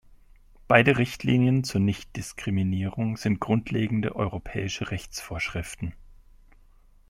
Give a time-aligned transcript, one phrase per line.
[0.67, 5.93] Beide Richtlinien zur Nichtdiskriminierung sind grundlegende europäische Rechtsvorschriften.